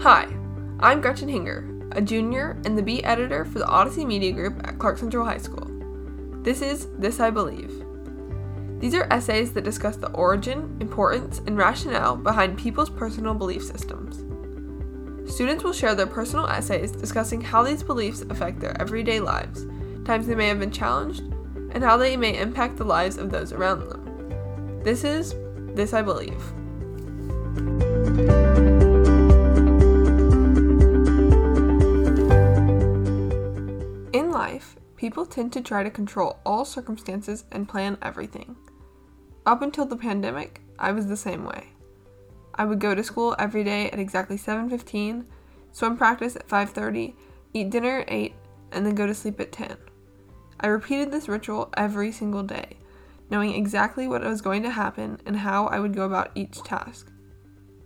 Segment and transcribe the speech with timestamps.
[0.00, 4.78] I'm Gretchen Hinger, a junior and the beat editor for the Odyssey Media Group at
[4.78, 5.66] Clarke Central High School.
[6.44, 7.84] This is This I Believe.
[8.78, 14.18] These are essays that discuss the origin, importance, and rationale behind people's personal belief systems.
[15.28, 19.66] Students will share their personal essays discussing how these beliefs affect their everyday lives,
[20.04, 21.22] times they may have been challenged,
[21.72, 24.80] and how they may impact the lives of those around them.
[24.84, 25.34] This is
[25.74, 26.40] This I Believe.
[35.08, 38.54] People tend to try to control all circumstances and plan everything.
[39.46, 41.68] Up until the pandemic, I was the same way.
[42.54, 45.24] I would go to school every day at exactly 7:15,
[45.72, 47.16] swim practice at 5:30,
[47.54, 48.34] eat dinner at 8,
[48.70, 49.78] and then go to sleep at 10.
[50.60, 52.76] I repeated this ritual every single day,
[53.30, 57.10] knowing exactly what was going to happen and how I would go about each task.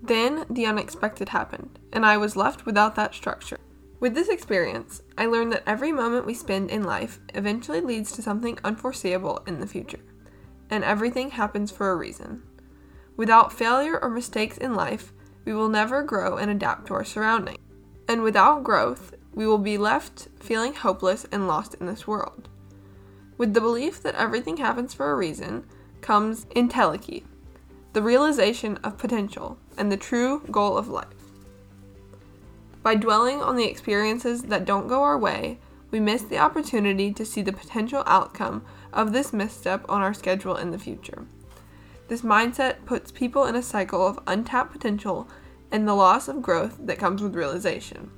[0.02, 3.60] Then the unexpected happened, and I was left without that structure.
[4.02, 8.20] With this experience, I learned that every moment we spend in life eventually leads to
[8.20, 10.00] something unforeseeable in the future,
[10.68, 12.42] and everything happens for a reason.
[13.16, 15.12] Without failure or mistakes in life,
[15.44, 17.60] we will never grow and adapt to our surroundings.
[18.08, 22.48] And without growth, we will be left feeling hopeless and lost in this world.
[23.38, 25.64] With the belief that everything happens for a reason
[26.00, 27.22] comes entelechy,
[27.92, 31.21] the realization of potential and the true goal of life.
[32.82, 35.58] By dwelling on the experiences that don't go our way,
[35.92, 40.56] we miss the opportunity to see the potential outcome of this misstep on our schedule
[40.56, 41.26] in the future.
[42.08, 45.28] This mindset puts people in a cycle of untapped potential
[45.70, 48.10] and the loss of growth that comes with realization.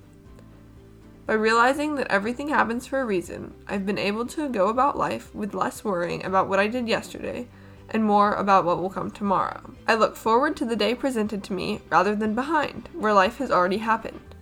[1.26, 5.34] By realizing that everything happens for a reason, I've been able to go about life
[5.34, 7.48] with less worrying about what I did yesterday
[7.90, 9.74] and more about what will come tomorrow.
[9.86, 13.50] I look forward to the day presented to me rather than behind, where life has
[13.50, 14.33] already happened.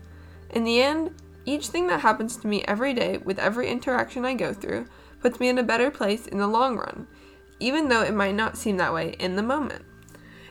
[0.53, 1.15] In the end,
[1.45, 4.87] each thing that happens to me every day with every interaction I go through
[5.21, 7.07] puts me in a better place in the long run,
[7.59, 9.85] even though it might not seem that way in the moment.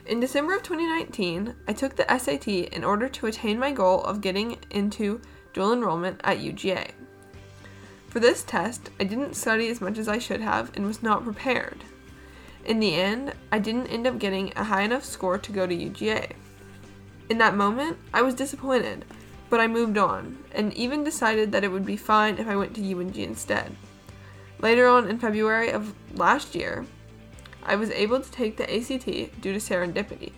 [0.04, 4.20] In December of 2019, I took the SAT in order to attain my goal of
[4.20, 5.20] getting into
[5.52, 6.90] dual enrollment at UGA.
[8.08, 11.24] For this test, I didn't study as much as I should have and was not
[11.24, 11.84] prepared.
[12.64, 15.74] In the end, I didn't end up getting a high enough score to go to
[15.74, 16.32] UGA.
[17.30, 19.04] In that moment, I was disappointed
[19.52, 22.74] but I moved on, and even decided that it would be fine if I went
[22.74, 23.76] to UNG instead.
[24.60, 26.86] Later on in February of last year,
[27.62, 29.04] I was able to take the ACT
[29.42, 30.32] due to serendipity.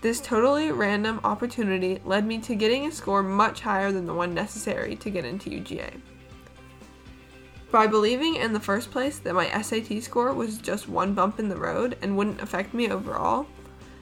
[0.00, 4.34] This totally random opportunity led me to getting a score much higher than the one
[4.34, 6.00] necessary to get into UGA.
[7.70, 11.48] By believing in the first place that my SAT score was just one bump in
[11.48, 13.46] the road and wouldn't affect me overall,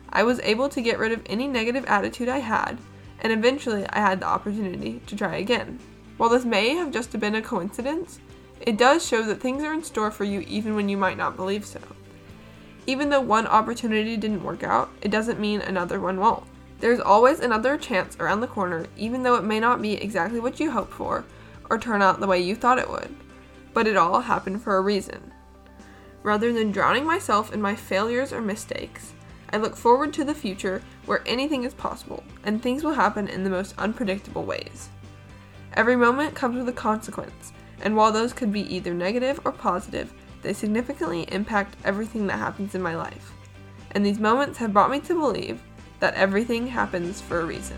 [0.08, 2.78] I was able to get rid of any negative attitude I had
[3.20, 5.78] and eventually I had the opportunity to try again.
[6.16, 8.20] While this may have just been a coincidence,
[8.60, 11.36] it does show that things are in store for you even when you might not
[11.36, 11.80] believe so.
[12.86, 16.44] Even though one opportunity didn't work out, it doesn't mean another one won't.
[16.80, 20.58] There's always another chance around the corner, even though it may not be exactly what
[20.58, 21.24] you hoped for
[21.70, 23.14] or turn out the way you thought it would.
[23.74, 25.32] But it all happened for a reason.
[26.22, 29.12] Rather than drowning myself in my failures or mistakes,
[29.50, 33.44] I look forward to the future where anything is possible and things will happen in
[33.44, 34.88] the most unpredictable ways.
[35.74, 40.12] Every moment comes with a consequence, and while those could be either negative or positive,
[40.42, 43.32] they significantly impact everything that happens in my life.
[43.92, 45.60] And these moments have brought me to believe
[46.00, 47.76] that everything happens for a reason.